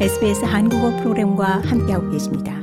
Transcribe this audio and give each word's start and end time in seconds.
SBS 0.00 0.44
한국어 0.44 0.90
프로그램과 0.96 1.60
함께하고 1.60 2.10
계십니다. 2.10 2.60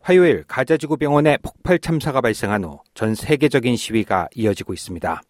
화요일 0.00 0.42
가자지구 0.48 0.96
병원에 0.96 1.38
폭발 1.42 1.78
참사가 1.78 2.20
발생한 2.20 2.64
후 2.64 2.80
전 2.92 3.14
세계적인 3.14 3.76
시위가 3.76 4.28
이어지고 4.34 4.72
있습니다. 4.72 5.22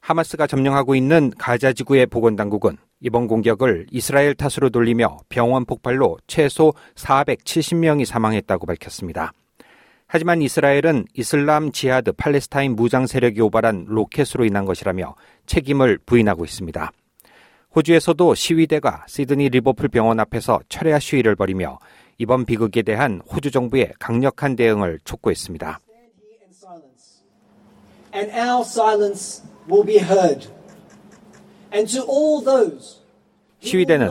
하마스가 0.00 0.46
점령하고 0.46 0.94
있는 0.94 1.32
가자지구의 1.38 2.06
보건당국은 2.06 2.76
이번 3.00 3.26
공격을 3.26 3.86
이스라엘 3.90 4.34
탓으로 4.34 4.68
돌리며 4.68 5.18
병원 5.30 5.64
폭발로 5.64 6.18
최소 6.26 6.74
470명이 6.94 8.04
사망했다고 8.04 8.66
밝혔습니다. 8.66 9.32
하지만 10.06 10.42
이스라엘은 10.42 11.06
이슬람 11.14 11.72
지하드 11.72 12.12
팔레스타인 12.12 12.76
무장 12.76 13.06
세력이 13.06 13.40
오발한 13.40 13.86
로켓으로 13.88 14.44
인한 14.44 14.66
것이라며 14.66 15.14
책임을 15.46 15.98
부인하고 16.04 16.44
있습니다. 16.44 16.92
호주에서도 17.74 18.34
시위대가 18.34 19.04
시드니 19.06 19.48
리버풀 19.50 19.88
병원 19.88 20.18
앞에서 20.18 20.60
철야 20.68 20.98
시위를 20.98 21.36
벌이며 21.36 21.78
이번 22.18 22.44
비극에 22.44 22.82
대한 22.82 23.22
호주 23.32 23.50
정부의 23.50 23.92
강력한 23.98 24.56
대응을 24.56 24.98
촉구했습니다. 25.04 25.80
시위대는 33.60 34.10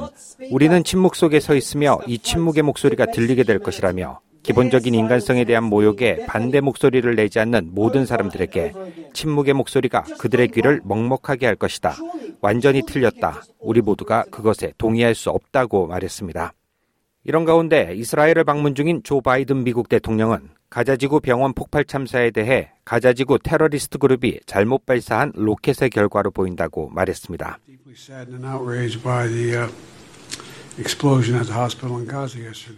우리는 0.52 0.84
침묵 0.84 1.16
속에 1.16 1.40
서 1.40 1.56
있으며 1.56 2.00
이 2.08 2.18
침묵의 2.18 2.64
목소리가 2.64 3.08
들리게 3.08 3.44
될 3.44 3.60
것이라며 3.60 4.22
기본적인 4.44 4.94
인간성에 4.94 5.44
대한 5.44 5.66
모욕에 5.66 6.26
반대 6.26 6.62
목소리를 6.62 7.14
내지 7.16 7.40
않는 7.40 7.72
모든 7.74 8.06
사람들에게 8.06 8.74
침묵의 9.14 9.54
목소리가 9.54 10.04
그들의 10.18 10.48
귀를 10.50 10.80
먹먹하게 10.86 11.46
할 11.46 11.56
것이다. 11.56 11.98
완전히 12.42 12.82
틀렸다. 12.86 13.44
우리 13.60 13.82
모두가 13.82 14.24
그것에 14.32 14.74
동의할 14.78 15.16
수 15.16 15.30
없다고 15.30 15.88
말했습니다. 15.88 16.54
이런 17.26 17.46
가운데 17.46 17.94
이스라엘을 17.96 18.44
방문 18.44 18.76
중인 18.76 19.04
조 19.04 19.22
바이든 19.22 19.64
미국 19.64 19.90
대통령은 19.90 20.50
가자지구 20.70 21.20
병원 21.20 21.54
폭발 21.54 21.84
참사에 21.84 22.32
대해 22.32 22.72
가자지구 22.86 23.40
테러리스트 23.40 23.98
그룹이 23.98 24.40
잘못 24.46 24.86
발사한 24.86 25.34
로켓의 25.36 25.90
결과로 25.90 26.32
보인다고 26.32 26.90
말했습니다. 26.90 27.60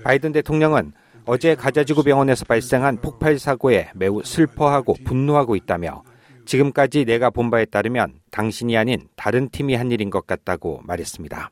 바이든 0.03 0.31
대통령은 0.31 0.93
어제 1.25 1.53
가자지구 1.53 2.03
병원에서 2.03 2.45
발생한 2.45 2.97
폭발 2.97 3.37
사고에 3.37 3.89
매우 3.93 4.23
슬퍼하고 4.23 4.95
분노하고 5.05 5.55
있다며 5.55 6.03
지금까지 6.51 7.05
내가 7.05 7.29
본 7.29 7.49
바에 7.49 7.63
따르면 7.63 8.15
당신이 8.29 8.75
아닌 8.75 9.07
다른 9.15 9.47
팀이 9.49 9.73
한 9.75 9.89
일인 9.89 10.09
것 10.09 10.27
같다고 10.27 10.81
말했습니다. 10.83 11.49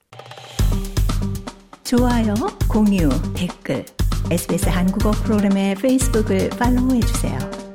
좋아요, 1.86 2.34
공유, 2.70 3.08
댓글, 3.34 3.86
SBS 4.30 4.68
한국어 4.68 5.12
프로그램의 5.12 5.76
페이스북을 5.76 6.50
팔로우해 6.50 7.00
주세요. 7.00 7.69